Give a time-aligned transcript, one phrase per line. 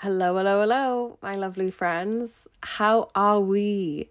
[0.00, 2.46] Hello, hello, hello, my lovely friends.
[2.62, 4.10] How are we?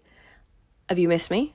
[0.88, 1.54] Have you missed me?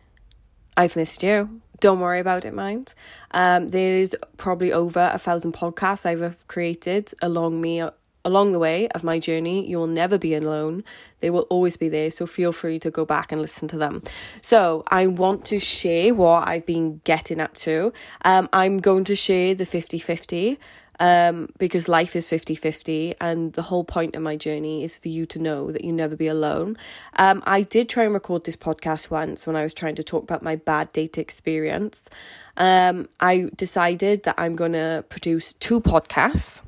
[0.77, 1.59] I've missed you.
[1.81, 2.93] Don't worry about it, mind.
[3.31, 7.83] Um, there is probably over a thousand podcasts I've created along me
[8.23, 9.67] along the way of my journey.
[9.67, 10.85] You will never be alone.
[11.19, 12.09] They will always be there.
[12.09, 14.01] So feel free to go back and listen to them.
[14.41, 17.91] So I want to share what I've been getting up to.
[18.23, 20.57] Um, I'm going to share the 50 50
[21.01, 25.09] um, because life is 50 50, and the whole point of my journey is for
[25.09, 26.77] you to know that you never be alone.
[27.17, 30.21] Um, I did try and record this podcast once when I was trying to talk
[30.21, 32.07] about my bad date experience.
[32.55, 36.61] Um, I decided that I'm going to produce two podcasts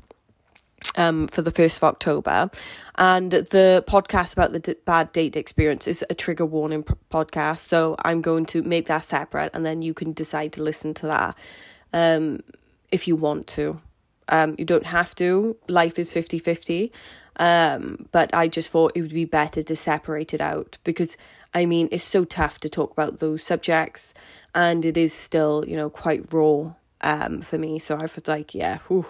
[0.96, 2.50] um, for the 1st of October.
[2.96, 7.60] And the podcast about the d- bad date experience is a trigger warning p- podcast.
[7.60, 11.06] So I'm going to make that separate and then you can decide to listen to
[11.06, 11.38] that
[11.92, 12.40] um,
[12.90, 13.80] if you want to.
[14.28, 15.56] Um, you don't have to.
[15.68, 16.92] Life is 50 50.
[17.36, 21.16] Um, but I just thought it would be better to separate it out because
[21.52, 24.12] I mean, it's so tough to talk about those subjects
[24.54, 27.78] and it is still, you know, quite raw um, for me.
[27.78, 29.06] So I was like, yeah, whew,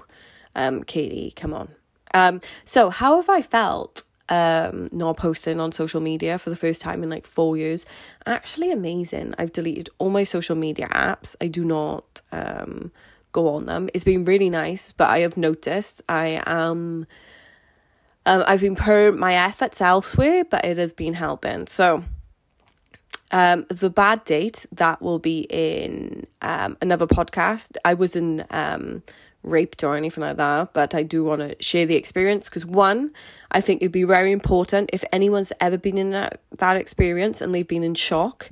[0.55, 1.71] um, Katie, come on.
[2.13, 6.81] Um, so how have I felt um not posting on social media for the first
[6.81, 7.85] time in like four years
[8.25, 12.91] actually amazing i've deleted all my social media apps i do not um
[13.35, 13.91] go on them.
[13.93, 17.07] It's been really nice, but I have noticed I am.
[18.27, 21.67] Um, I've been putting my efforts elsewhere, but it has been helping.
[21.67, 22.05] So,
[23.33, 27.77] um, the bad date that will be in um another podcast.
[27.85, 29.03] I wasn't um
[29.43, 33.13] raped or anything like that, but I do want to share the experience because one,
[33.51, 37.55] I think it'd be very important if anyone's ever been in that that experience and
[37.55, 38.49] they've been in shock.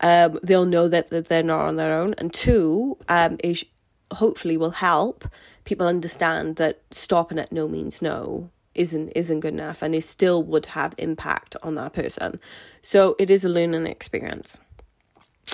[0.00, 2.14] Um, they'll know that, that they're not on their own.
[2.18, 3.64] And two, um, is
[4.12, 5.28] hopefully will help.
[5.64, 10.42] People understand that stopping at no means no isn't isn't good enough and it still
[10.42, 12.40] would have impact on that person.
[12.80, 14.58] So it is a learning experience.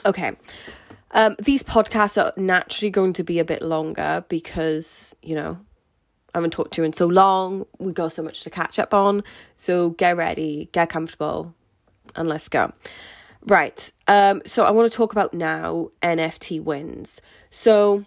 [0.05, 0.33] Okay.
[1.12, 5.58] Um these podcasts are naturally going to be a bit longer because you know
[6.34, 7.64] I haven't talked to you in so long.
[7.79, 9.24] We've got so much to catch up on.
[9.56, 11.55] So get ready get comfortable
[12.14, 12.73] and let's go.
[13.46, 13.90] Right.
[14.06, 17.23] Um so I want to talk about now NFT wins.
[17.50, 18.05] So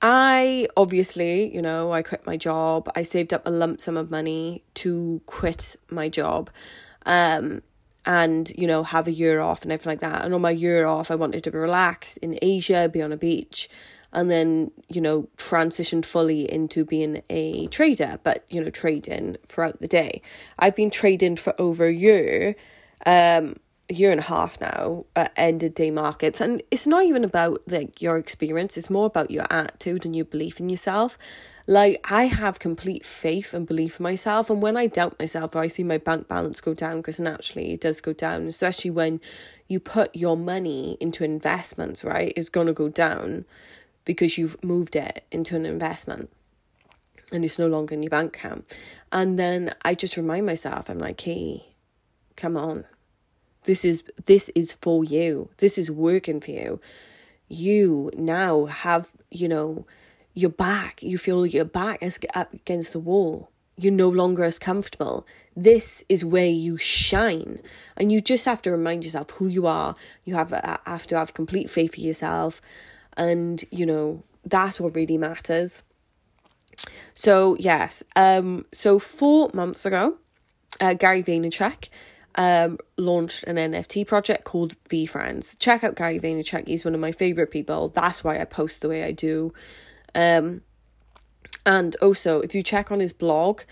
[0.00, 2.90] I obviously, you know, I quit my job.
[2.94, 6.50] I saved up a lump sum of money to quit my job.
[7.06, 7.62] Um,
[8.08, 10.86] and you know have a year off and everything like that and on my year
[10.86, 13.68] off i wanted to be relaxed in asia be on a beach
[14.12, 19.80] and then you know transitioned fully into being a trader but you know trading throughout
[19.80, 20.22] the day
[20.58, 22.56] i've been trading for over a year
[23.04, 23.56] um
[23.88, 27.24] year and a half now uh, at end of day markets and it's not even
[27.24, 31.18] about like your experience it's more about your attitude and your belief in yourself.
[31.66, 35.60] Like i have complete faith and belief in myself and when i doubt myself or
[35.60, 39.20] i see my bank balance go down because naturally it does go down especially when
[39.66, 43.44] you put your money into investments right it's going to go down
[44.06, 46.30] because you've moved it into an investment
[47.32, 48.74] and it's no longer in your bank account.
[49.12, 51.74] And then i just remind myself i'm like hey
[52.36, 52.84] come on
[53.68, 55.50] this is this is for you.
[55.58, 56.80] This is working for you.
[57.48, 59.84] You now have, you know,
[60.32, 61.02] your back.
[61.02, 63.50] You feel your back is up against the wall.
[63.76, 65.26] You're no longer as comfortable.
[65.54, 67.60] This is where you shine.
[67.94, 69.94] And you just have to remind yourself who you are.
[70.24, 72.62] You have, uh, have to have complete faith in yourself.
[73.18, 75.82] And, you know, that's what really matters.
[77.12, 78.02] So, yes.
[78.16, 80.16] Um, so, four months ago,
[80.80, 81.90] uh, Gary Vaynerchuk
[82.38, 85.58] um, launched an NFT project called VeeFriends.
[85.58, 86.68] Check out Gary Vaynerchuk.
[86.68, 87.88] He's one of my favorite people.
[87.88, 89.52] That's why I post the way I do.
[90.14, 90.62] Um,
[91.66, 93.62] and also, if you check on his blog,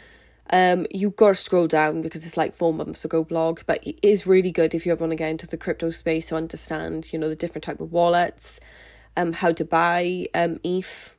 [0.51, 3.99] um, you got to scroll down because it's like four months ago blog, but it
[4.03, 7.13] is really good if you ever want to get into the crypto space to understand,
[7.13, 8.59] you know, the different type of wallets,
[9.17, 11.16] um, how to buy um ETH,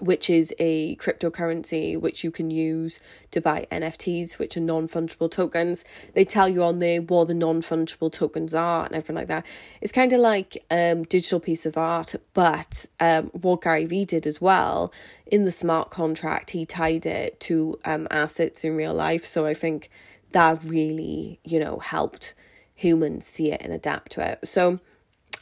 [0.00, 3.00] which is a cryptocurrency which you can use
[3.30, 5.84] to buy NFTs, which are non fungible tokens.
[6.14, 9.44] They tell you on there what the non fungible tokens are and everything like that.
[9.80, 14.26] It's kind of like um digital piece of art, but um what Gary Vee did
[14.26, 14.92] as well
[15.26, 19.24] in the smart contract, he tied it to um assets in real life.
[19.24, 19.90] So I think
[20.32, 22.34] that really, you know, helped
[22.74, 24.46] humans see it and adapt to it.
[24.46, 24.78] So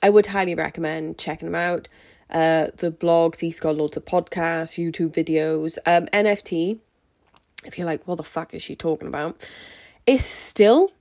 [0.02, 1.88] I would highly recommend checking them out
[2.30, 3.40] uh, the blogs.
[3.40, 5.78] He's got loads of podcasts, YouTube videos.
[5.86, 6.78] Um, NFT,
[7.64, 9.48] if you're like, what the fuck is she talking about?
[10.06, 10.92] It's still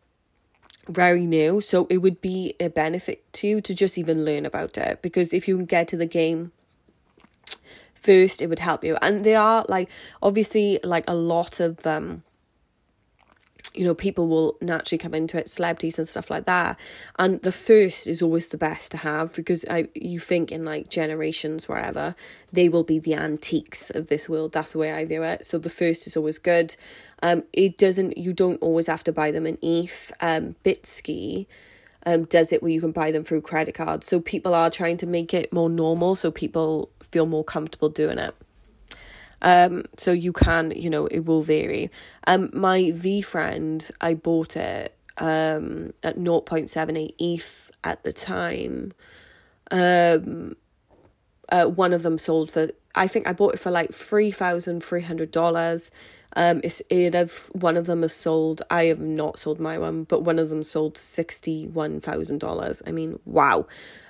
[0.88, 4.78] very new, so it would be a benefit to you to just even learn about
[4.78, 6.52] it because if you can get to the game
[8.06, 9.90] first it would help you and there are like
[10.22, 12.22] obviously like a lot of um
[13.78, 16.80] you know, people will naturally come into it, celebrities and stuff like that.
[17.18, 20.90] And the first is always the best to have because I, you think in like
[20.90, 22.16] generations, wherever,
[22.52, 24.52] they will be the antiques of this world.
[24.54, 25.46] That's the way I view it.
[25.46, 26.76] So the first is always good.
[27.22, 30.12] Um, it doesn't, you don't always have to buy them in ETH.
[30.22, 31.48] Um, Bitski
[32.06, 34.08] um, does it where you can buy them through credit cards.
[34.08, 38.20] So people are trying to make it more normal so people feel more comfortable doing
[38.20, 38.36] it.
[39.46, 41.92] Um, so you can, you know, it will vary.
[42.28, 48.92] Um, my VeeFriend, I bought it um at 0.78 ETH at the time.
[49.72, 50.58] Um,
[51.50, 54.84] uh, one of them sold for, I think I bought it for like three thousand
[54.84, 55.92] three hundred dollars.
[56.36, 58.62] Um, it's it have one of them has sold.
[58.70, 62.82] I have not sold my one, but one of them sold sixty one thousand dollars.
[62.86, 63.68] I mean, wow.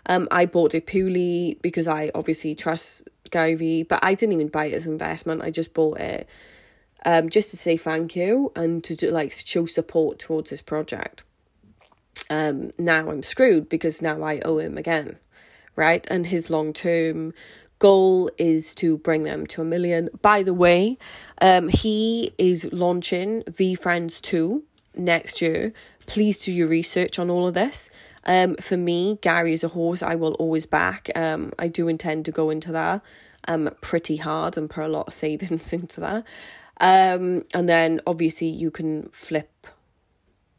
[0.07, 4.73] Um, I bought it purely because I obviously trust But I didn't even buy it
[4.73, 5.41] as investment.
[5.41, 6.27] I just bought it
[7.05, 11.23] um, just to say thank you and to do, like show support towards this project.
[12.29, 15.17] Um, now I'm screwed because now I owe him again,
[15.75, 16.05] right?
[16.09, 17.33] And his long term
[17.77, 20.09] goal is to bring them to a million.
[20.21, 20.97] By the way,
[21.41, 24.63] um, he is launching VeeFriends 2
[24.95, 25.73] next year.
[26.07, 27.89] Please do your research on all of this.
[28.25, 31.09] Um, for me, Gary is a horse I will always back.
[31.15, 33.01] Um, I do intend to go into that
[33.47, 36.23] um pretty hard and put a lot of savings into that.
[36.81, 39.67] Um, and then obviously you can flip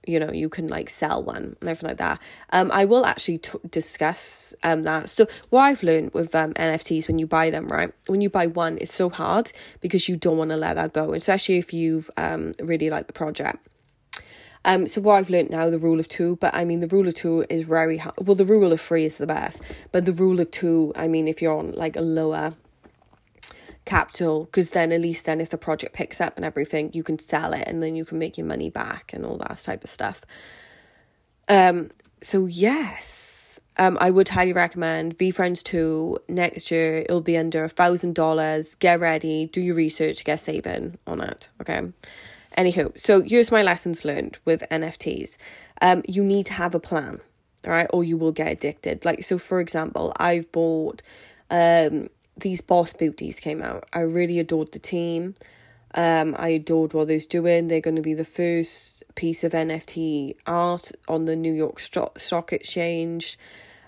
[0.07, 2.23] you know you can like sell one and everything like that
[2.53, 7.09] um i will actually t- discuss um that so what i've learned with um nfts
[7.09, 10.39] when you buy them right when you buy one it's so hard because you don't
[10.39, 13.67] want to let that go especially if you've um really like the project
[14.67, 17.07] um, so what I've learned now, the rule of two, but I mean the rule
[17.07, 18.03] of two is very.
[18.19, 21.29] Well, the rule of three is the best, but the rule of two, I mean,
[21.29, 22.55] if you're on like a lower
[23.85, 27.19] capital, because then at least then if the project picks up and everything, you can
[27.19, 29.91] sell it and then you can make your money back and all that type of
[29.91, 30.21] stuff.
[31.49, 31.91] Um.
[32.23, 36.99] So yes, um, I would highly recommend VeeFriends two next year.
[36.99, 38.75] It'll be under a thousand dollars.
[38.75, 41.49] Get ready, do your research, get saving on it.
[41.61, 41.83] Okay.
[42.57, 45.37] Anywho, so here's my lessons learned with NFTs.
[45.83, 47.21] Um, you need to have a plan,
[47.65, 49.05] all right, or you will get addicted.
[49.05, 51.03] Like, so for example, I've bought
[51.51, 53.89] um these Boss Beauties came out.
[53.93, 55.35] I really adored the team.
[55.95, 57.69] Um, I adored what they're doing.
[57.69, 62.53] They're going to be the first piece of NFT art on the New York Stock,
[62.53, 63.39] Exchange.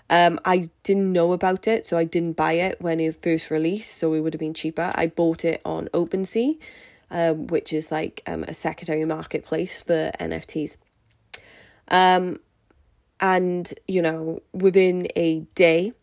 [0.09, 3.99] Um, I didn't know about it, so I didn't buy it when it first released,
[3.99, 4.91] so it would have been cheaper.
[4.95, 6.57] I bought it on OpenSea,
[7.11, 10.77] um, which is like um, a secondary marketplace for NFTs.
[11.89, 12.39] Um,
[13.19, 15.93] and you know, within a day,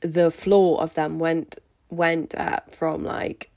[0.00, 1.58] the floor of them went
[1.90, 3.50] went up from like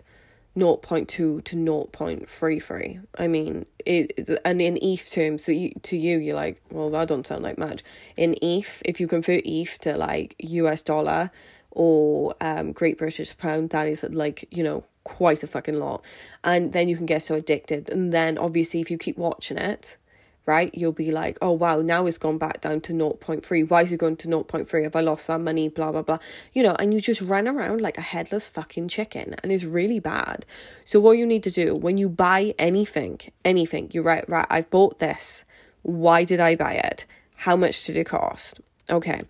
[0.57, 3.05] 0.2 to 0.33.
[3.17, 7.07] I mean, it, and in ETH terms, so you, to you, you're like, well, that
[7.07, 7.83] don't sound like much.
[8.17, 11.31] In ETH, if you convert ETH to like US dollar
[11.71, 16.03] or um Great British Pound, that is like, you know, quite a fucking lot.
[16.43, 17.89] And then you can get so addicted.
[17.89, 19.97] And then obviously, if you keep watching it,
[20.45, 23.69] right, you'll be like, oh wow, now it's gone back down to 0.3.
[23.69, 24.83] Why is it going to 0.3?
[24.83, 25.69] Have I lost that money?
[25.69, 26.19] Blah, blah, blah.
[26.53, 29.99] You know, and you just run around like a headless fucking chicken and it's really
[29.99, 30.45] bad.
[30.85, 34.69] So, what you need to do when you buy anything, anything, you're right, right, I've
[34.69, 35.43] bought this.
[35.83, 37.05] Why did I buy it?
[37.37, 38.61] How much did it cost?
[38.89, 39.23] Okay,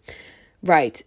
[0.63, 1.01] right.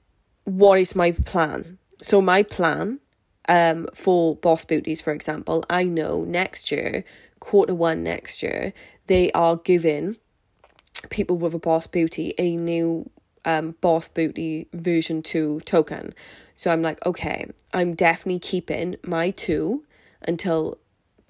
[0.45, 1.79] What is my plan?
[2.01, 3.01] So, my plan
[3.49, 7.05] um, for Boss Beauties, for example, I know next year,
[7.41, 8.73] quarter one next year,
[9.07, 10.17] they are giving
[11.11, 13.11] people with a Boss Beauty a new
[13.45, 16.15] um, Boss Beauty version 2 token.
[16.55, 19.85] So I'm like, okay, I'm definitely keeping my two
[20.23, 20.79] until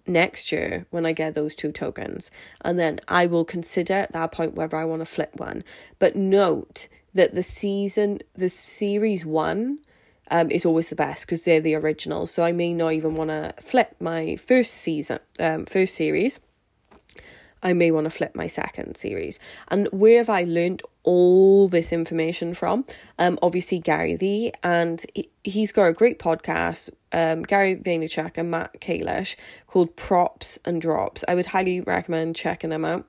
[0.07, 2.31] next year when I get those two tokens.
[2.61, 5.65] And then I will consider at that point whether I want to flip one.
[5.99, 9.79] But note that the season, the series one,
[10.31, 12.27] um, is always the best because they're the original.
[12.27, 16.41] So I may not even want to flip my first season, um, first series.
[17.63, 19.41] I may want to flip my second series.
[19.69, 22.85] And where have I learned all this information from?
[23.19, 28.51] Um, obviously Gary Vee, and he, he's got a great podcast, um, Gary Vaynerchuk and
[28.51, 31.25] Matt Kalish, called Props and Drops.
[31.27, 33.07] I would highly recommend checking them out.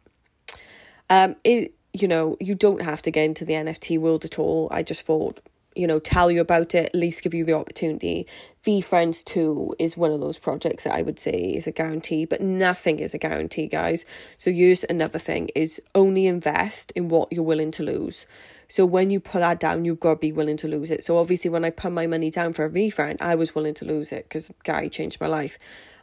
[1.09, 4.67] Um, it you know you don't have to get into the NFT world at all.
[4.71, 5.39] I just thought
[5.75, 8.27] you know, tell you about it, at least give you the opportunity.
[8.65, 12.41] VeeFriends 2 is one of those projects that I would say is a guarantee, but
[12.41, 14.05] nothing is a guarantee, guys.
[14.37, 18.25] So here's another thing is only invest in what you're willing to lose.
[18.67, 21.03] So when you put that down, you've got to be willing to lose it.
[21.03, 23.85] So obviously when I put my money down for a VeeFriend, I was willing to
[23.85, 25.57] lose it because Gary changed my life.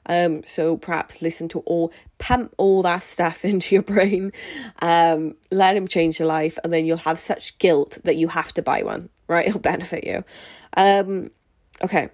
[0.07, 4.33] Um, so perhaps listen to all, pump all that stuff into your brain,
[4.81, 8.53] um, let him change your life, and then you'll have such guilt that you have
[8.55, 9.47] to buy one, right?
[9.49, 10.25] It'll benefit you.
[10.77, 11.31] Um,
[11.83, 12.11] okay.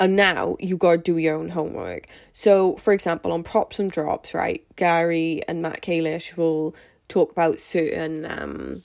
[0.00, 2.08] And now you got to do your own homework.
[2.32, 4.64] So, for example, on props and drops, right?
[4.76, 6.74] Gary and Matt Kalish will
[7.08, 8.82] talk about certain, um,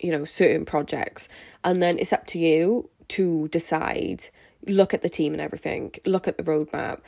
[0.00, 1.28] you know, certain projects,
[1.62, 4.30] and then it's up to you to decide
[4.66, 7.00] look at the team and everything, look at the roadmap.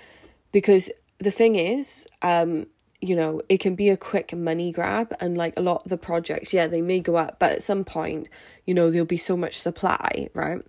[0.52, 2.66] Because the thing is, um,
[3.00, 5.96] you know, it can be a quick money grab and like a lot of the
[5.96, 8.28] projects, yeah, they may go up, but at some point,
[8.66, 10.60] you know, there'll be so much supply, right?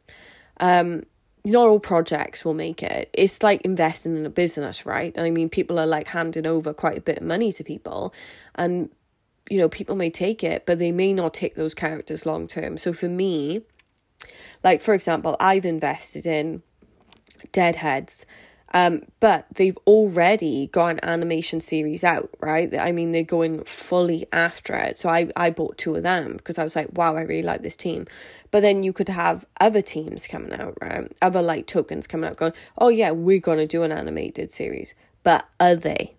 [0.59, 1.03] Um,
[1.45, 3.09] not all projects will make it.
[3.13, 5.17] It's like investing in a business, right?
[5.17, 8.13] I mean, people are like handing over quite a bit of money to people,
[8.55, 8.89] and
[9.50, 12.77] you know, people may take it, but they may not take those characters long term.
[12.77, 13.62] So for me,
[14.63, 16.62] like for example, I've invested in
[17.51, 18.25] Deadheads.
[18.73, 22.73] Um, but they've already got an animation series out, right?
[22.77, 24.99] I mean, they're going fully after it.
[24.99, 27.63] So I, I bought two of them because I was like, wow, I really like
[27.63, 28.05] this team.
[28.51, 31.11] But then you could have other teams coming out, right?
[31.21, 34.93] Other like tokens coming out going, oh yeah, we're going to do an animated series.
[35.23, 36.15] But are they?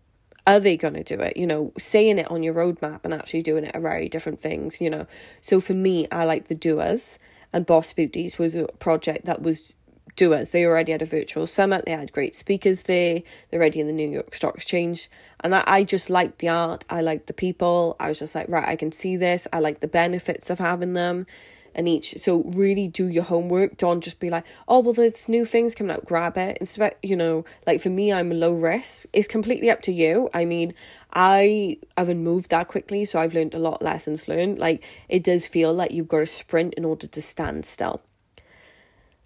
[0.46, 1.36] Are they going to do it?
[1.36, 4.80] You know, saying it on your roadmap and actually doing it are very different things,
[4.80, 5.06] you know.
[5.40, 7.18] So for me, I like the doers
[7.52, 9.74] and Boss Beauties was a project that was
[10.20, 10.50] doers.
[10.50, 11.86] They already had a virtual summit.
[11.86, 13.22] They had great speakers there.
[13.50, 15.08] They're already in the New York Stock Exchange.
[15.42, 16.84] And I, I just liked the art.
[16.90, 17.96] I liked the people.
[17.98, 19.48] I was just like, right, I can see this.
[19.50, 21.26] I like the benefits of having them
[21.74, 22.18] and each.
[22.18, 23.78] So really do your homework.
[23.78, 26.04] Don't just be like, oh, well, there's new things coming out.
[26.04, 26.58] Grab it.
[26.60, 29.06] Instead, you know, like for me, I'm low risk.
[29.14, 30.28] It's completely up to you.
[30.34, 30.74] I mean,
[31.14, 34.58] I haven't moved that quickly, so I've learned a lot lessons learned.
[34.58, 38.02] Like it does feel like you've got to sprint in order to stand still.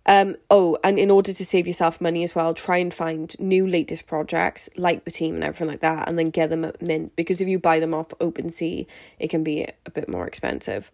[0.07, 3.67] Um, oh, and in order to save yourself money as well, try and find new
[3.67, 7.17] latest projects like the team and everything like that, and then get them at mint
[7.17, 8.87] because if you buy them off OpenSea,
[9.19, 10.91] it can be a bit more expensive.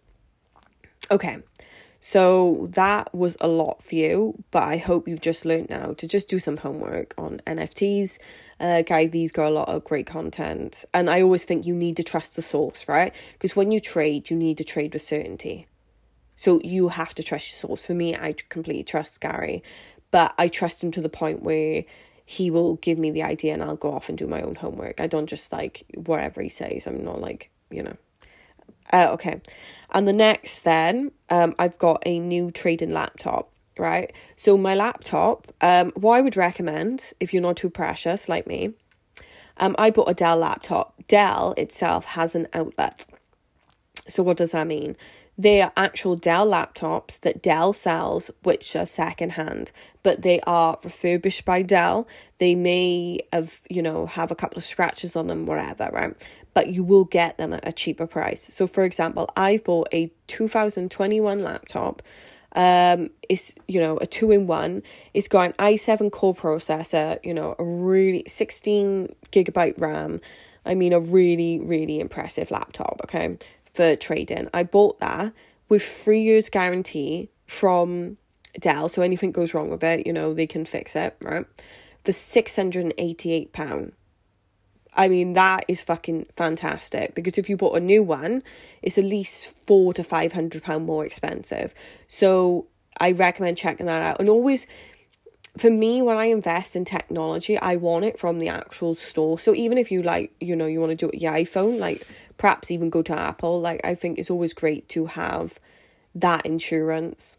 [1.09, 1.39] Okay,
[1.99, 6.07] so that was a lot for you, but I hope you've just learned now to
[6.07, 8.17] just do some homework on NFTs.
[8.59, 11.97] Uh, Gary Vee's got a lot of great content, and I always think you need
[11.97, 13.13] to trust the source, right?
[13.33, 15.67] Because when you trade, you need to trade with certainty.
[16.35, 17.85] So you have to trust your source.
[17.85, 19.63] For me, I completely trust Gary,
[20.09, 21.83] but I trust him to the point where
[22.25, 25.01] he will give me the idea and I'll go off and do my own homework.
[25.01, 26.87] I don't just like whatever he says.
[26.87, 27.97] I'm not like, you know.
[28.93, 29.41] Uh, okay.
[29.91, 34.13] And the next then, um, I've got a new trading laptop, right?
[34.35, 38.73] So my laptop, um, what I would recommend if you're not too precious like me,
[39.57, 40.95] um, I bought a Dell laptop.
[41.07, 43.05] Dell itself has an outlet.
[44.07, 44.97] So what does that mean?
[45.37, 49.71] They are actual Dell laptops that Dell sells, which are secondhand,
[50.03, 52.07] but they are refurbished by Dell.
[52.37, 56.13] They may have, you know, have a couple of scratches on them, whatever, right?
[56.53, 58.41] But you will get them at a cheaper price.
[58.53, 62.01] So, for example, I bought a 2021 laptop.
[62.53, 64.83] Um, it's you know a two in one.
[65.13, 67.17] It's got an i7 core processor.
[67.23, 70.19] You know, a really 16 gigabyte RAM.
[70.65, 73.37] I mean, a really, really impressive laptop, okay?
[73.73, 74.49] For trading.
[74.53, 75.33] I bought that
[75.69, 78.17] with three years guarantee from
[78.59, 78.89] Dell.
[78.89, 81.45] So anything goes wrong with it, you know, they can fix it, right?
[82.03, 83.93] For £688.
[84.93, 88.43] I mean, that is fucking fantastic because if you bought a new one,
[88.81, 91.73] it's at least four to five hundred pound more expensive.
[92.09, 92.67] So
[92.99, 94.19] I recommend checking that out.
[94.19, 94.67] And always,
[95.57, 99.39] for me, when I invest in technology, I want it from the actual store.
[99.39, 101.79] So even if you like, you know, you want to do it with your iPhone,
[101.79, 102.05] like
[102.41, 103.61] perhaps even go to Apple.
[103.61, 105.59] Like, I think it's always great to have
[106.15, 107.37] that insurance.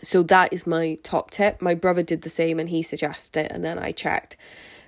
[0.00, 1.60] So, that is my top tip.
[1.60, 4.36] My brother did the same and he suggested it, and then I checked.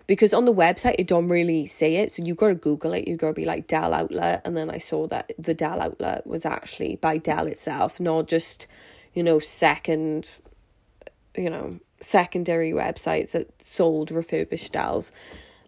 [0.06, 2.12] Because on the website, it don't really say it.
[2.12, 3.08] So, you've got to Google it.
[3.08, 4.40] You've got to be like Dell Outlet.
[4.44, 8.68] And then I saw that the Dell Outlet was actually by Dell itself, not just,
[9.14, 10.30] you know, second,
[11.36, 15.10] you know, secondary websites that sold refurbished Dells.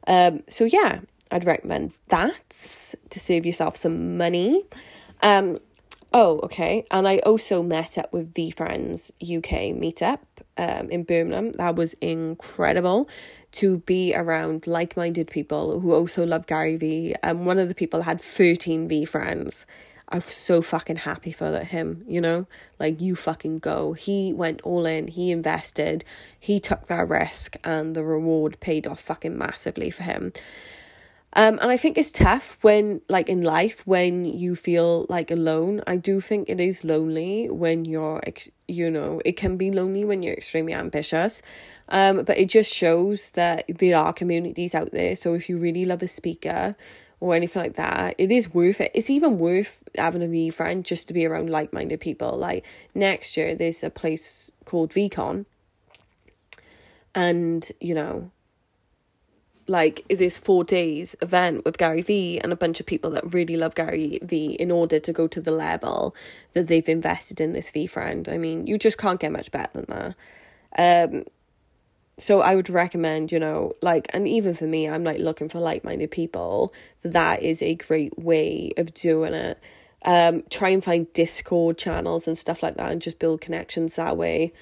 [0.07, 4.65] Um, so yeah, I'd recommend that to save yourself some money.
[5.23, 5.59] Um,
[6.13, 6.87] oh, okay.
[6.91, 10.21] And I also met up with VeeFriends UK meetup
[10.57, 11.53] um, in Birmingham.
[11.53, 13.09] That was incredible
[13.53, 17.15] to be around like minded people who also love Gary Vee.
[17.23, 19.65] Um, one of the people had 13 VeeFriends.
[20.09, 22.47] I'm so fucking happy for him, you know?
[22.79, 23.93] Like you fucking go.
[23.95, 26.05] He went all in, he invested,
[26.39, 30.33] he took that risk and the reward paid off fucking massively for him.
[31.39, 35.83] Um, and I think it's tough when, like in life, when you feel like alone.
[35.87, 38.23] I do think it is lonely when you're,
[38.67, 41.43] you know, it can be lonely when you're extremely ambitious.
[41.91, 45.15] Um, but it just shows that there are communities out there.
[45.15, 46.75] So if you really love a speaker
[47.21, 48.91] or anything like that, it is worth it.
[48.95, 52.35] It's even worth having a friend just to be around like minded people.
[52.39, 52.65] Like
[52.95, 55.45] next year, there's a place called VeeCon.
[57.15, 58.31] And, you know,
[59.69, 63.57] like this four days event with Gary Vee and a bunch of people that really
[63.57, 66.15] love Gary Vee in order to go to the level
[66.53, 68.33] that they've invested in this VeeFriend.
[68.33, 71.11] I mean, you just can't get much better than that.
[71.13, 71.25] Um,
[72.19, 75.61] so I would recommend, you know, like, and even for me, I'm like looking for
[75.61, 76.73] like minded people.
[77.03, 79.59] That is a great way of doing it.
[80.05, 84.17] Um, try and find Discord channels and stuff like that, and just build connections that
[84.17, 84.53] way.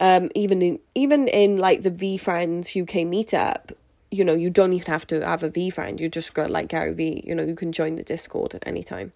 [0.00, 3.72] Um, even in even in like the VeeFriends UK meetup,
[4.10, 6.00] you know, you don't even have to have a V VeeFriend.
[6.00, 7.22] You're just got like Gary Vee.
[7.26, 9.12] You know, you can join the Discord at any time.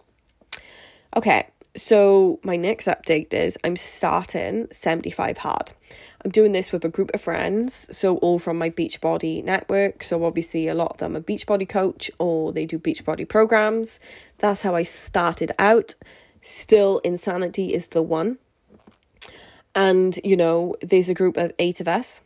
[1.15, 5.73] Okay, so my next update is I'm starting 75 hard.
[6.23, 10.03] I'm doing this with a group of friends, so all from my Beachbody network.
[10.03, 13.99] So obviously a lot of them are Beachbody coach or they do Beachbody programs.
[14.37, 15.95] That's how I started out.
[16.41, 18.37] Still insanity is the one.
[19.75, 22.21] And you know, there's a group of 8 of us.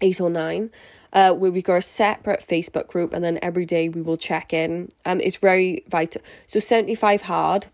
[0.00, 0.70] 8 or 9
[1.12, 4.52] uh, where we got a separate Facebook group and then every day we will check
[4.52, 4.88] in.
[5.04, 6.22] Um, it's very vital.
[6.46, 7.66] So 75 hard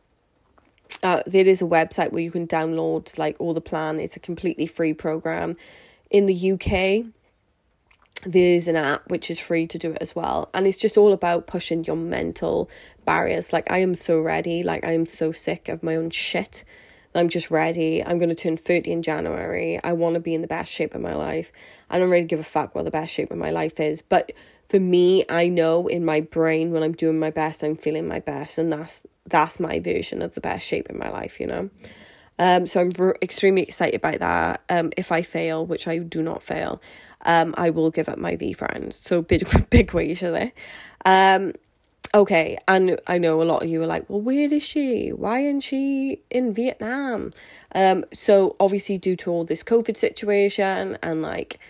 [1.02, 4.00] uh, there is a website where you can download like all the plan.
[4.00, 5.54] It's a completely free program.
[6.10, 7.06] In the UK,
[8.24, 10.96] there is an app which is free to do it as well, and it's just
[10.96, 12.70] all about pushing your mental
[13.04, 13.52] barriers.
[13.52, 14.62] Like I am so ready.
[14.62, 16.64] Like I am so sick of my own shit.
[17.16, 18.04] I'm just ready.
[18.04, 19.80] I'm going to turn 30 in January.
[19.82, 21.52] I want to be in the best shape of my life.
[21.90, 24.02] I don't really give a fuck what the best shape of my life is.
[24.02, 24.32] But
[24.68, 28.20] for me, I know in my brain when I'm doing my best, I'm feeling my
[28.20, 28.58] best.
[28.58, 31.70] And that's that's my version of the best shape in my life, you know.
[32.38, 34.62] Um, so I'm re- extremely excited about that.
[34.68, 36.80] Um, if I fail, which I do not fail,
[37.24, 38.94] um, I will give up my VeeFriends.
[38.94, 40.52] So big, big ways there.
[41.04, 41.54] Um,
[42.16, 45.10] okay, and I know a lot of you are like, well, where is she?
[45.10, 47.32] Why isn't she in Vietnam?
[47.74, 51.60] Um, so obviously due to all this COVID situation and like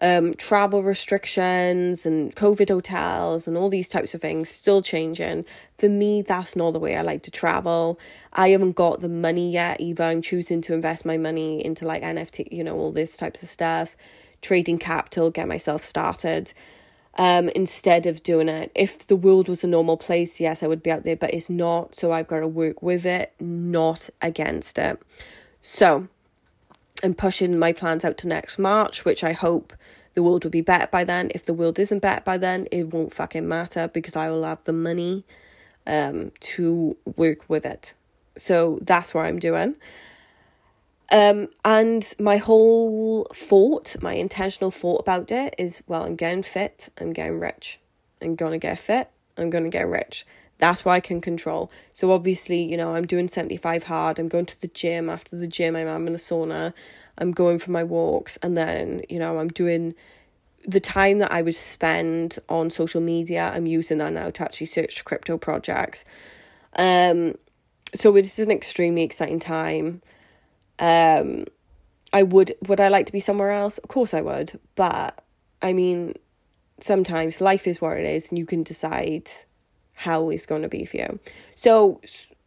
[0.00, 5.44] um, travel restrictions and COVID hotels and all these types of things still changing.
[5.78, 7.98] For me, that's not the way I like to travel.
[8.32, 10.04] I haven't got the money yet either.
[10.04, 13.48] I'm choosing to invest my money into like NFT, you know, all this types of
[13.48, 13.96] stuff,
[14.42, 16.52] trading capital, get myself started.
[17.20, 18.70] Um, instead of doing it.
[18.76, 21.50] If the world was a normal place, yes, I would be out there, but it's
[21.50, 21.96] not.
[21.96, 25.02] So I've got to work with it, not against it.
[25.60, 26.06] So
[27.02, 29.72] I'm pushing my plans out to next March, which I hope
[30.14, 31.30] the world will be better by then.
[31.34, 34.62] If the world isn't better by then, it won't fucking matter because I will have
[34.64, 35.24] the money
[35.86, 37.94] um to work with it.
[38.36, 39.74] So that's what I'm doing.
[41.10, 46.90] Um, and my whole thought, my intentional thought about it is, well, I'm getting fit,
[47.00, 47.80] I'm getting rich.
[48.20, 50.26] I'm gonna get fit, I'm gonna get rich.
[50.58, 51.70] That's what I can control.
[51.94, 54.18] So obviously, you know, I'm doing 75 hard.
[54.18, 55.08] I'm going to the gym.
[55.08, 56.72] After the gym, I'm having a sauna.
[57.16, 58.38] I'm going for my walks.
[58.42, 59.94] And then, you know, I'm doing
[60.66, 63.52] the time that I would spend on social media.
[63.54, 66.04] I'm using that now to actually search crypto projects.
[66.76, 67.36] Um,
[67.94, 70.00] so it's an extremely exciting time.
[70.78, 71.44] Um,
[72.12, 73.78] I would, would I like to be somewhere else?
[73.78, 74.58] Of course I would.
[74.74, 75.22] But
[75.60, 76.14] I mean,
[76.80, 79.28] sometimes life is what it is and you can decide
[79.94, 81.18] how it's going to be for you.
[81.54, 82.00] So,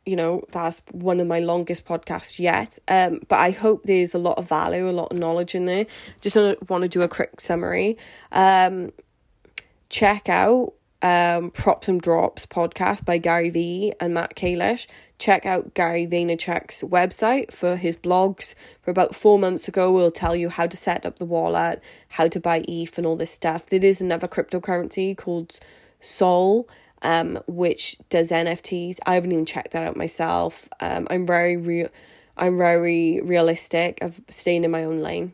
[0.05, 2.79] you know, that's one of my longest podcasts yet.
[2.87, 5.85] Um, but I hope there's a lot of value, a lot of knowledge in there.
[6.21, 7.97] Just want to do a quick summary.
[8.31, 8.93] Um,
[9.89, 14.87] check out um, Props and Drops podcast by Gary Vee and Matt Kalish.
[15.19, 18.55] Check out Gary Vaynerchuk's website for his blogs.
[18.81, 22.27] For about four months ago, we'll tell you how to set up the wallet, how
[22.27, 23.67] to buy ETH, and all this stuff.
[23.67, 25.59] There is another cryptocurrency called
[25.99, 26.67] Sol
[27.01, 28.99] um, which does NFTs.
[29.05, 30.69] I haven't even checked that out myself.
[30.79, 31.89] Um, I'm very real.
[32.37, 35.33] I'm very realistic of staying in my own lane,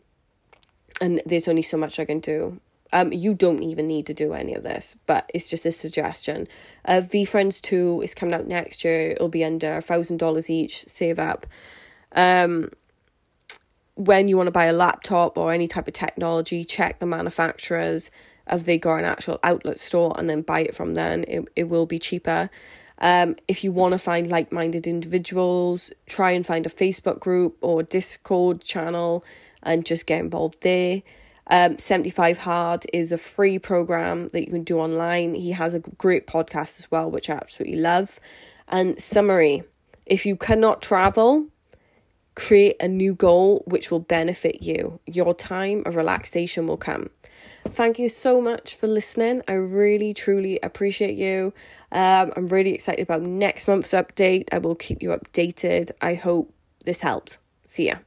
[1.00, 2.60] and there's only so much I can do.
[2.94, 6.48] Um, you don't even need to do any of this, but it's just a suggestion.
[6.86, 9.12] Uh, VeeFriends two is coming out next year.
[9.12, 10.88] It'll be under a thousand dollars each.
[10.88, 11.46] Save up.
[12.14, 12.72] Um,
[13.96, 18.12] when you want to buy a laptop or any type of technology, check the manufacturers
[18.50, 21.64] if they got an actual outlet store and then buy it from then, it, it
[21.66, 22.50] will be cheaper.
[23.00, 27.58] Um, if you want to find like minded individuals, try and find a Facebook group
[27.62, 29.24] or Discord channel
[29.62, 31.04] and just get involved there.
[31.50, 35.36] Um, 75 Hard is a free program that you can do online.
[35.36, 38.20] He has a great podcast as well, which I absolutely love.
[38.68, 39.64] And summary
[40.08, 41.48] if you cannot travel,
[42.36, 45.00] create a new goal which will benefit you.
[45.06, 47.10] Your time of relaxation will come.
[47.66, 49.42] Thank you so much for listening.
[49.48, 51.54] I really, truly appreciate you.
[51.92, 54.48] Um, I'm really excited about next month's update.
[54.52, 55.92] I will keep you updated.
[56.02, 56.54] I hope
[56.86, 57.38] this helped.
[57.68, 58.07] See ya.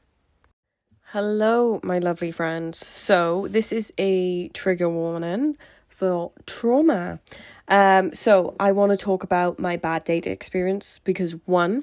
[1.12, 2.79] Hello, my lovely friends.
[2.87, 5.57] So, this is a trigger warning
[5.88, 7.18] for trauma.
[7.66, 11.83] Um, so, I want to talk about my bad date experience because, one,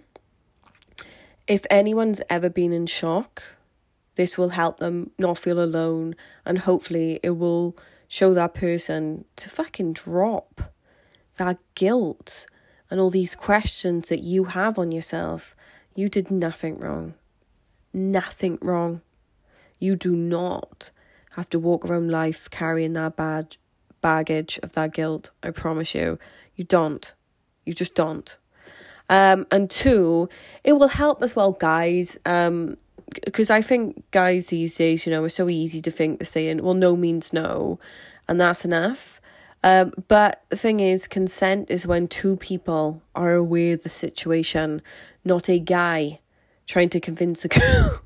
[1.46, 3.58] if anyone's ever been in shock,
[4.16, 7.76] this will help them not feel alone and hopefully it will
[8.08, 10.72] show that person to fucking drop
[11.36, 12.48] that guilt
[12.90, 15.54] and all these questions that you have on yourself.
[15.96, 17.16] You did nothing wrong.
[17.92, 19.02] Nothing wrong.
[19.80, 20.92] You do not
[21.32, 23.58] have to walk around life carrying that bad
[24.02, 25.32] baggage of that guilt.
[25.44, 26.20] I promise you.
[26.56, 27.14] You don't.
[27.66, 28.38] You just don't.
[29.10, 30.30] Um, and two,
[30.64, 32.18] it will help as well, guys.
[32.26, 32.78] Um,
[33.26, 36.62] because I think guys these days, you know, are so easy to think they're saying,
[36.62, 37.80] well, no means no,
[38.28, 39.22] and that's enough.
[39.64, 44.82] Um, but the thing is, consent is when two people are aware of the situation,
[45.24, 46.20] not a guy
[46.66, 48.02] trying to convince a girl.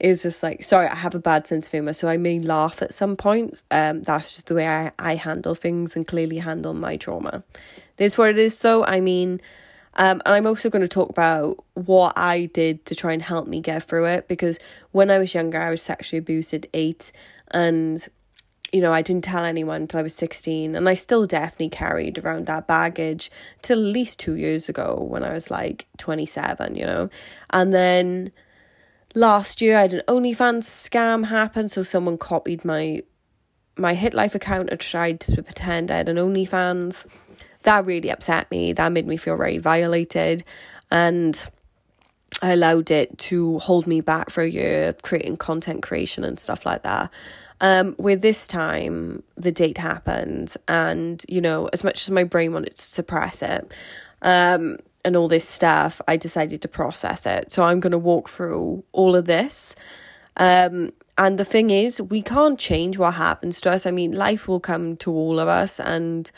[0.00, 2.82] Is just like sorry i have a bad sense of humor so i may laugh
[2.82, 3.64] at some points.
[3.70, 7.42] Um that's just the way i, I handle things and clearly handle my trauma.
[7.98, 8.84] It is what it is though.
[8.84, 9.40] I mean
[9.98, 13.46] um, and I'm also going to talk about what I did to try and help
[13.48, 14.58] me get through it because
[14.92, 17.12] when I was younger, I was sexually abused at eight,
[17.50, 18.06] and
[18.72, 22.18] you know, I didn't tell anyone until I was 16, and I still definitely carried
[22.18, 23.30] around that baggage
[23.62, 27.08] till at least two years ago when I was like 27, you know,
[27.50, 28.32] and then
[29.16, 33.02] last year I had an OnlyFans scam happen, so someone copied my
[33.78, 37.06] my HitLife account and tried to pretend I had an OnlyFans
[37.64, 38.72] that really upset me.
[38.72, 40.44] That made me feel very violated.
[40.90, 41.50] And
[42.40, 46.38] I allowed it to hold me back for a year of creating content creation and
[46.38, 47.10] stuff like that.
[47.60, 52.52] Um, with this time, the date happened, and you know, as much as my brain
[52.52, 53.74] wanted to suppress it,
[54.20, 57.52] um, and all this stuff, I decided to process it.
[57.52, 59.76] So I'm going to walk through all of this.
[60.36, 63.86] Um, and the thing is, we can't change what happens to us.
[63.86, 66.30] I mean, life will come to all of us, and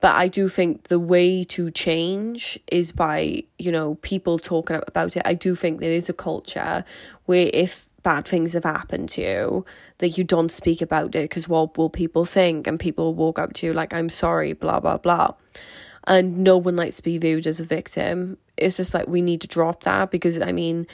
[0.00, 5.16] but I do think the way to change is by, you know, people talking about
[5.16, 5.22] it.
[5.24, 6.84] I do think there is a culture
[7.26, 9.66] where if bad things have happened to you,
[9.98, 12.66] that you don't speak about it because what will people think?
[12.66, 15.34] And people walk up to you like, I'm sorry, blah, blah, blah.
[16.06, 18.38] And no one likes to be viewed as a victim.
[18.56, 20.86] It's just like we need to drop that because, I mean,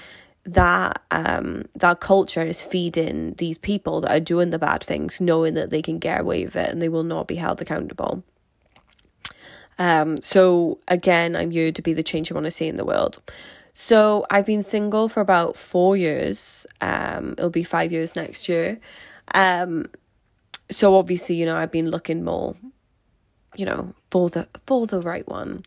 [0.45, 5.55] that um that culture is feeding these people that are doing the bad things knowing
[5.55, 8.25] that they can get away with it and they will not be held accountable
[9.79, 12.85] um, so again, I'm here to be the change I want to see in the
[12.85, 13.19] world.
[13.75, 16.67] So I've been single for about four years.
[16.81, 18.79] Um, it'll be five years next year.
[19.35, 19.87] Um,
[20.71, 22.55] so obviously, you know, I've been looking more,
[23.57, 25.63] you know, for the for the right one.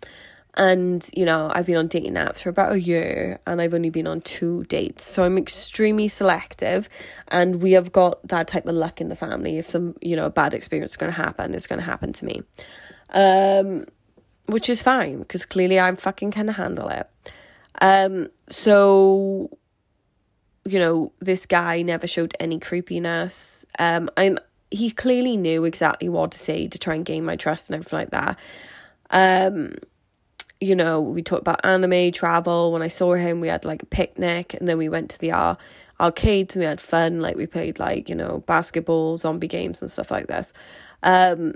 [0.57, 3.89] And, you know, I've been on dating apps for about a year and I've only
[3.89, 5.03] been on two dates.
[5.03, 6.87] So I'm extremely selective
[7.27, 9.57] and we have got that type of luck in the family.
[9.57, 12.13] If some, you know, a bad experience is going to happen, it's going to happen
[12.13, 12.43] to me.
[13.13, 13.85] Um,
[14.45, 17.09] which is fine because clearly I'm fucking can handle it.
[17.81, 19.49] Um, so
[20.65, 23.65] you know, this guy never showed any creepiness.
[23.77, 24.39] Um, and
[24.71, 27.99] he clearly knew exactly what to say to try and gain my trust and everything
[27.99, 28.39] like that.
[29.11, 29.73] Um,
[30.59, 32.71] you know, we talked about anime, travel.
[32.71, 35.31] When I saw him, we had like a picnic, and then we went to the
[35.31, 35.55] uh,
[35.99, 37.21] arcades and we had fun.
[37.21, 40.53] Like we played like you know basketball, zombie games, and stuff like this.
[41.03, 41.53] Um,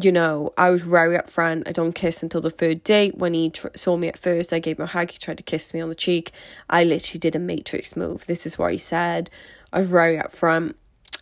[0.00, 1.68] you know, I was very upfront.
[1.68, 3.16] I don't kiss until the third date.
[3.16, 5.10] When he tr- saw me at first, I gave him a hug.
[5.10, 6.32] He tried to kiss me on the cheek.
[6.68, 8.26] I literally did a matrix move.
[8.26, 9.30] This is what he said.
[9.72, 10.74] I was very upfront.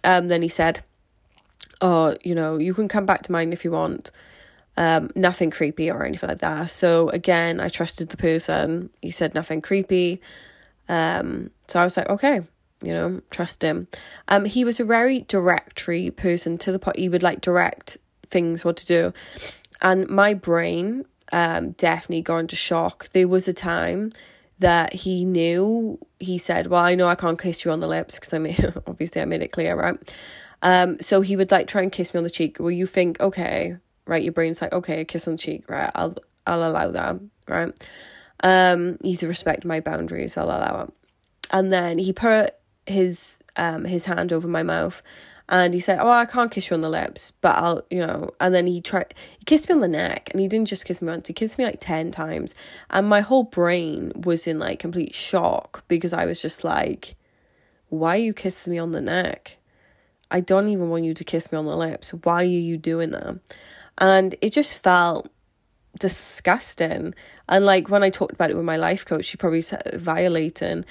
[0.04, 0.82] Um, then he said,
[1.82, 4.10] "Oh, you know, you can come back to mine if you want.
[4.74, 8.88] Um, nothing creepy or anything like that." So again, I trusted the person.
[9.02, 10.22] He said nothing creepy.
[10.88, 12.40] Um, so I was like, okay,
[12.82, 13.88] you know, trust him.
[14.28, 16.98] Um, he was a very directory person to the point.
[16.98, 19.12] He would like direct things what to do.
[19.80, 23.08] And my brain um, definitely got into shock.
[23.10, 24.10] There was a time
[24.58, 28.18] that he knew, he said, Well, I know I can't kiss you on the lips
[28.18, 30.14] because I made, obviously I made it clear, right?
[30.62, 32.58] Um, so he would like try and kiss me on the cheek.
[32.60, 35.90] Well, you think, okay, right, your brain's like, okay, a kiss on the cheek, right?
[35.94, 37.16] I'll I'll allow that,
[37.48, 37.72] right?
[38.42, 40.92] Um, he's respect my boundaries, I'll allow it.
[41.52, 42.54] And then he put
[42.86, 45.02] his um his hand over my mouth
[45.48, 48.30] and he said, "Oh, I can't kiss you on the lips, but I'll, you know."
[48.40, 51.02] And then he tried, he kissed me on the neck, and he didn't just kiss
[51.02, 52.54] me once; he kissed me like ten times,
[52.90, 57.16] and my whole brain was in like complete shock because I was just like,
[57.88, 59.58] "Why are you kissing me on the neck?
[60.32, 62.10] I don't even want you to kiss me on the lips.
[62.10, 63.38] Why are you doing that?"
[63.98, 65.28] And it just felt
[65.98, 67.14] disgusting.
[67.48, 70.84] And like when I talked about it with my life coach, she probably said violating.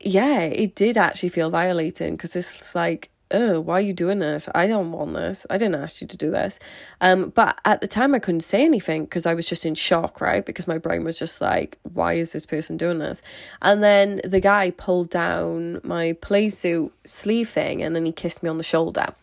[0.00, 4.48] Yeah, it did actually feel violating because it's like oh, why are you doing this?
[4.54, 5.46] I don't want this.
[5.50, 6.58] I didn't ask you to do this.
[7.00, 10.20] Um, but at the time, I couldn't say anything because I was just in shock,
[10.20, 10.44] right?
[10.44, 13.22] Because my brain was just like, why is this person doing this?
[13.62, 18.48] And then the guy pulled down my playsuit sleeve thing and then he kissed me
[18.48, 19.14] on the shoulder.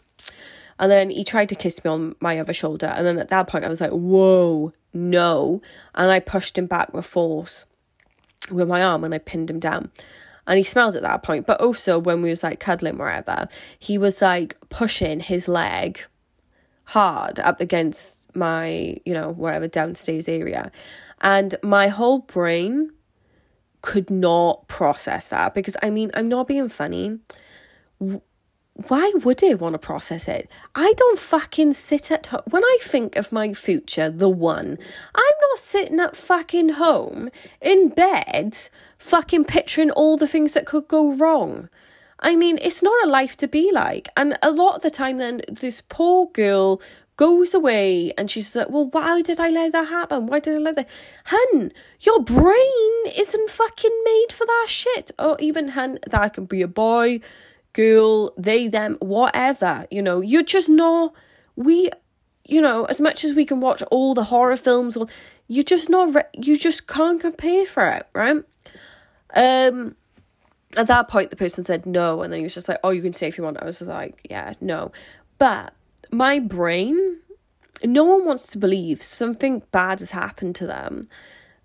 [0.80, 2.88] And then he tried to kiss me on my other shoulder.
[2.88, 5.62] And then at that point, I was like, whoa, no.
[5.94, 7.66] And I pushed him back with force
[8.50, 9.92] with my arm and I pinned him down
[10.52, 11.48] and he smelled at that point.
[11.48, 13.48] But also when we was like cuddling wherever,
[13.80, 16.04] he was like pushing his leg
[16.84, 20.70] hard up against my, you know, wherever downstairs area.
[21.22, 22.92] And my whole brain
[23.82, 27.20] could not process that because I mean, I'm not being funny
[28.88, 30.50] why would I want to process it?
[30.76, 32.41] I don't fucking sit at home.
[32.50, 34.78] When I think of my future, the one,
[35.15, 37.30] I'm not sitting at fucking home
[37.62, 38.58] in bed,
[38.98, 41.70] fucking picturing all the things that could go wrong.
[42.20, 44.08] I mean, it's not a life to be like.
[44.15, 46.82] And a lot of the time, then, this poor girl
[47.17, 50.28] goes away and she's like, Well, why did I let that happen?
[50.28, 50.89] Why did I let that?
[51.26, 55.12] Hun, your brain isn't fucking made for that shit.
[55.20, 57.20] Or even, hun, that I can be a boy
[57.74, 59.86] girl, they, them, whatever.
[59.92, 61.14] You know, you're just not,
[61.56, 61.90] we,
[62.46, 65.08] you know, as much as we can watch all the horror films, or
[65.48, 68.44] you just not, you just can't compare for it, right?
[69.36, 69.96] Um,
[70.78, 73.02] at that point, the person said no, and then he was just like, "Oh, you
[73.02, 74.92] can stay if you want." I was like, "Yeah, no,"
[75.38, 75.74] but
[76.12, 77.18] my brain,
[77.84, 81.04] no one wants to believe something bad has happened to them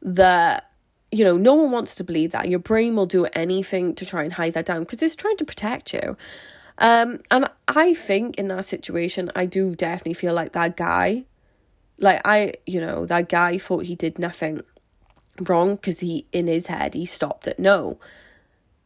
[0.02, 0.65] that
[1.12, 2.48] you know, no one wants to believe that.
[2.48, 5.44] Your brain will do anything to try and hide that down because it's trying to
[5.44, 6.16] protect you.
[6.78, 11.24] Um, and I think in that situation, I do definitely feel like that guy,
[11.98, 14.62] like I, you know, that guy thought he did nothing
[15.40, 17.98] wrong because he, in his head, he stopped at no.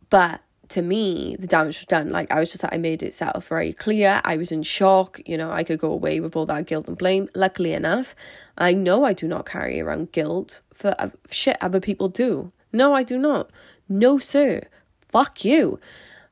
[0.09, 2.11] But to me, the damage was done.
[2.11, 4.21] Like I was just like, I made itself very clear.
[4.25, 5.21] I was in shock.
[5.27, 7.29] You know, I could go away with all that guilt and blame.
[7.35, 8.15] Luckily enough,
[8.57, 12.53] I know I do not carry around guilt for uh, shit other people do.
[12.73, 13.51] No, I do not.
[13.89, 14.63] No, sir.
[15.09, 15.81] Fuck you.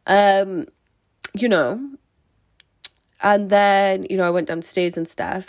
[0.07, 0.67] Um,
[1.35, 1.91] you know.
[3.21, 5.47] And then, you know, I went downstairs and stuff.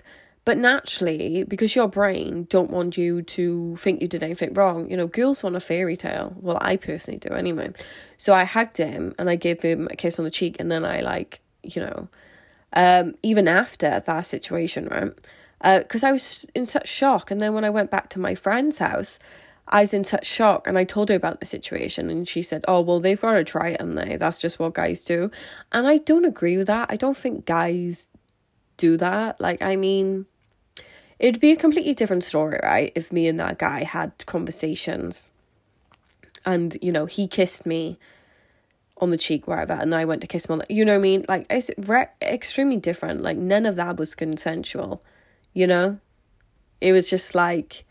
[0.49, 4.97] But naturally, because your brain don't want you to think you did anything wrong, you
[4.97, 6.35] know, girls want a fairy tale.
[6.37, 7.73] Well, I personally do anyway.
[8.17, 10.83] So I hugged him and I gave him a kiss on the cheek, and then
[10.83, 12.07] I like, you know,
[12.73, 15.83] um, even after that situation, right?
[15.83, 18.33] Because uh, I was in such shock, and then when I went back to my
[18.33, 19.19] friend's house,
[19.67, 22.65] I was in such shock, and I told her about the situation, and she said,
[22.67, 25.29] "Oh, well, they've got to try it, and they that's just what guys do,"
[25.71, 26.87] and I don't agree with that.
[26.89, 28.07] I don't think guys
[28.77, 29.39] do that.
[29.39, 30.25] Like, I mean,
[31.19, 32.91] it'd be a completely different story, right?
[32.95, 35.29] If me and that guy had conversations
[36.45, 37.99] and, you know, he kissed me
[38.97, 40.99] on the cheek, wherever, and I went to kiss him on the, you know what
[40.99, 41.25] I mean?
[41.27, 43.21] Like, it's re- extremely different.
[43.21, 45.03] Like, none of that was consensual,
[45.53, 45.99] you know?
[46.81, 47.85] It was just like,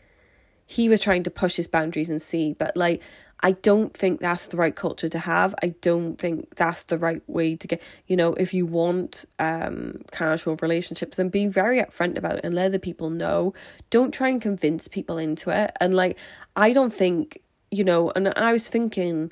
[0.65, 3.01] he was trying to push his boundaries and see, but like,
[3.41, 5.55] I don't think that's the right culture to have.
[5.63, 10.01] I don't think that's the right way to get, you know, if you want um
[10.11, 13.53] casual relationships, then be very upfront about it and let the people know.
[13.89, 15.71] Don't try and convince people into it.
[15.79, 16.17] And like,
[16.55, 17.39] I don't think,
[17.71, 19.31] you know, and I was thinking,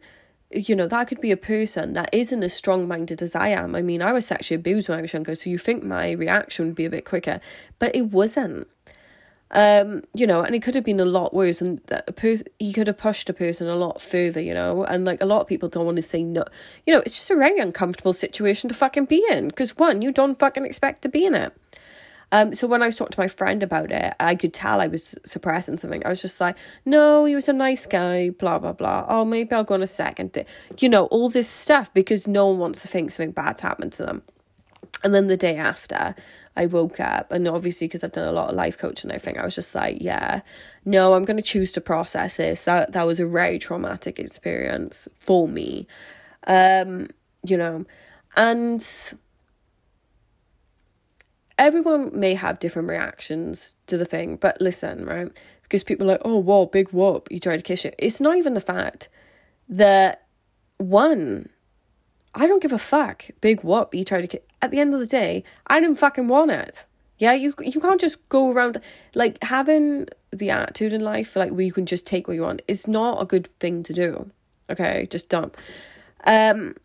[0.51, 3.75] you know, that could be a person that isn't as strong minded as I am.
[3.75, 6.67] I mean, I was sexually abused when I was younger, so you think my reaction
[6.67, 7.41] would be a bit quicker,
[7.79, 8.67] but it wasn't
[9.51, 12.73] um you know and it could have been a lot worse and a person he
[12.73, 14.83] could have pushed a person a lot further you know?
[14.83, 16.43] And like a lot of people don't want to say no.
[16.85, 20.11] You know it's just a very uncomfortable situation to fucking be in because one you
[20.11, 21.53] don't fucking expect to be in it.
[22.33, 25.15] Um so when i talked to my friend about it i could tell i was
[25.23, 26.05] suppressing something.
[26.05, 29.05] I was just like no he was a nice guy blah blah blah.
[29.07, 30.43] Oh maybe i'll go on a second
[30.77, 34.05] you know all this stuff because no one wants to think something bad's happened to
[34.05, 34.23] them.
[35.03, 36.15] And then the day after
[36.57, 39.37] I woke up and obviously because I've done a lot of life coaching I think
[39.37, 40.41] I was just like yeah
[40.85, 45.07] no I'm going to choose to process this that that was a very traumatic experience
[45.19, 45.87] for me
[46.47, 47.07] um
[47.43, 47.85] you know
[48.35, 48.83] and
[51.57, 55.31] everyone may have different reactions to the thing, but listen, right?
[55.63, 57.95] Because people are like, oh, whoa, big whoop, you tried to kiss it.
[57.97, 59.09] It's not even the fact
[59.67, 60.25] that
[60.77, 61.49] one,
[62.35, 64.41] I don't give a fuck, big whoop, you tried to kiss.
[64.61, 66.85] At the end of the day, I didn't fucking want it.
[67.19, 68.79] Yeah, you you can't just go around
[69.15, 72.61] like having the attitude in life like where you can just take what you want.
[72.67, 74.29] It's not a good thing to do.
[74.69, 75.55] Okay, just don't.
[76.25, 76.75] Um,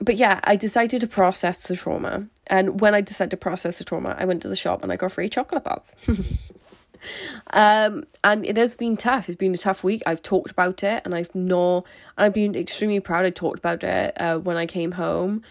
[0.00, 3.84] but yeah, I decided to process the trauma, and when I decided to process the
[3.84, 5.94] trauma, I went to the shop and I got free chocolate bars.
[7.52, 9.28] um, and it has been tough.
[9.28, 10.02] It's been a tough week.
[10.06, 11.86] I've talked about it, and I've not.
[12.16, 13.24] I've been extremely proud.
[13.24, 15.42] I talked about it uh, when I came home.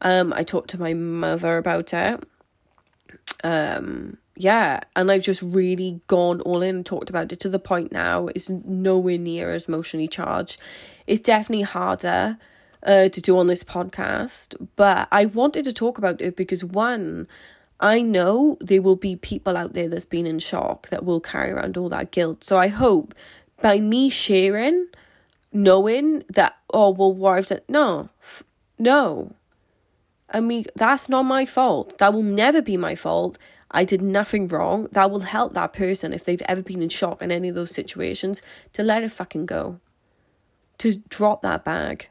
[0.00, 2.24] Um, I talked to my mother about it.
[3.42, 7.58] Um, yeah, and I've just really gone all in and talked about it to the
[7.58, 10.58] point now it's nowhere near as emotionally charged.
[11.06, 12.38] It's definitely harder
[12.86, 17.28] uh, to do on this podcast, but I wanted to talk about it because one,
[17.80, 21.50] I know there will be people out there that's been in shock that will carry
[21.50, 22.44] around all that guilt.
[22.44, 23.14] So I hope
[23.60, 24.86] by me sharing,
[25.52, 28.08] knowing that, oh, well, what I've done, no,
[28.78, 29.34] no.
[30.32, 31.98] I mean, that's not my fault.
[31.98, 33.38] That will never be my fault.
[33.70, 34.88] I did nothing wrong.
[34.92, 37.70] That will help that person if they've ever been in shock in any of those
[37.70, 39.80] situations to let it fucking go.
[40.78, 42.08] To drop that bag.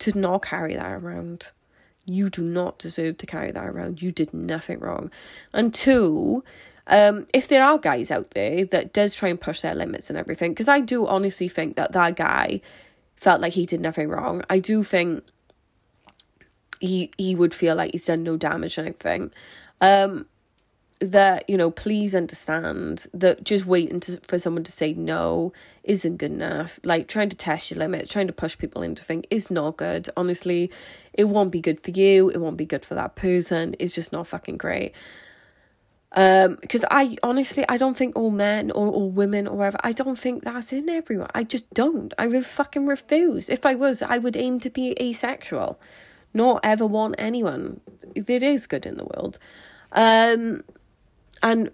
[0.00, 1.52] To not carry that around.
[2.04, 4.02] You do not deserve to carry that around.
[4.02, 5.10] You did nothing wrong.
[5.52, 6.42] And two,
[6.88, 10.18] um, if there are guys out there that does try and push their limits and
[10.18, 12.60] everything, because I do honestly think that that guy
[13.16, 14.42] felt like he did nothing wrong.
[14.50, 15.24] I do think
[16.82, 19.32] he he would feel like he's done no damage or anything.
[19.80, 20.26] Um,
[21.02, 26.18] that you know please understand that just waiting to, for someone to say no isn't
[26.18, 26.78] good enough.
[26.84, 30.08] Like trying to test your limits trying to push people into things is not good.
[30.16, 30.70] Honestly
[31.12, 32.30] it won't be good for you.
[32.30, 33.74] It won't be good for that person.
[33.80, 34.92] It's just not fucking great.
[36.12, 39.90] Um because i honestly i don't think all men or all women or whatever i
[39.90, 41.30] don't think that's in everyone.
[41.34, 42.14] I just don't.
[42.16, 43.48] I would fucking refuse.
[43.48, 45.80] If i was i would aim to be asexual
[46.34, 47.80] not ever want anyone.
[48.14, 49.38] There is good in the world.
[49.92, 50.64] Um
[51.42, 51.70] and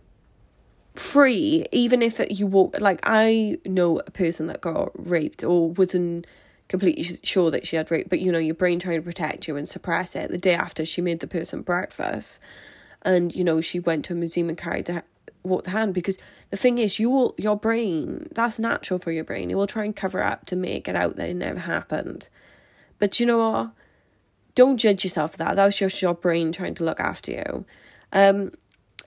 [0.94, 6.26] free even if you walk like i know a person that got raped or wasn't
[6.68, 9.56] completely sure that she had raped but you know your brain trying to protect you
[9.56, 12.38] and suppress it the day after she made the person breakfast.
[13.02, 15.02] And you know she went to a museum and carried the
[15.42, 16.18] walked the hand because
[16.50, 19.50] the thing is you will your brain that's natural for your brain.
[19.50, 22.28] It will try and cover up to make it out that it never happened.
[22.98, 23.72] But you know what
[24.58, 27.64] don't judge yourself for that that was just your brain trying to look after you
[28.12, 28.50] um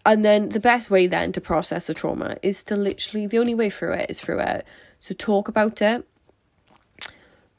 [0.05, 3.53] and then the best way then to process the trauma is to literally the only
[3.53, 4.65] way through it is through it.
[4.99, 6.07] So talk about it.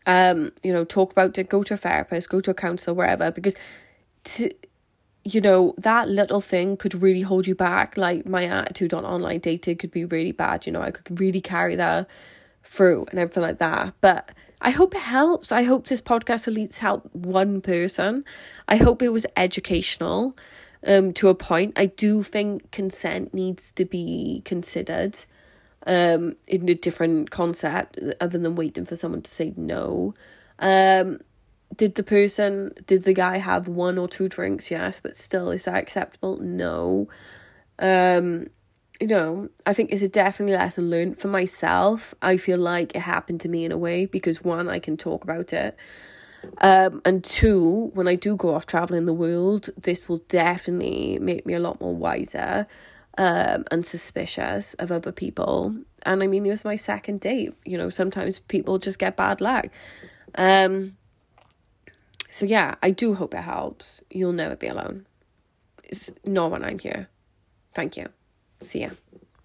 [0.07, 3.31] Um, you know, talk about it, go to a therapist, go to a counselor, wherever,
[3.31, 3.55] because
[4.25, 4.51] to
[5.25, 7.97] you know, that little thing could really hold you back.
[7.97, 11.41] Like my attitude on online dating could be really bad, you know, I could really
[11.41, 12.09] carry that
[12.65, 13.95] through and everything like that.
[14.01, 15.51] But I hope it helps.
[15.53, 18.25] I hope this podcast at least helped one person.
[18.69, 20.37] I hope it was educational
[20.87, 21.75] um, to a point.
[21.77, 25.19] I do think consent needs to be considered
[25.87, 30.15] um, in a different concept other than waiting for someone to say no.
[30.61, 31.19] Um,
[31.77, 34.71] did the person, did the guy have one or two drinks?
[34.71, 36.37] Yes, but still, is that acceptable?
[36.39, 37.09] No.
[37.79, 38.47] Um,
[39.03, 42.15] you know, I think it's a definitely lesson learned for myself.
[42.23, 45.25] I feel like it happened to me in a way because one, I can talk
[45.25, 45.77] about it.
[46.59, 51.45] Um, and two, when I do go off traveling the world, this will definitely make
[51.45, 52.69] me a lot more wiser
[53.19, 55.75] um, and suspicious of other people.
[56.05, 57.55] And I mean, it was my second date.
[57.65, 59.67] You know, sometimes people just get bad luck.
[60.37, 60.97] Um,
[62.31, 64.01] so yeah, I do hope it helps.
[64.11, 65.07] You'll never be alone.
[65.83, 67.09] It's not when I'm here.
[67.75, 68.07] Thank you.
[68.63, 68.91] See ya.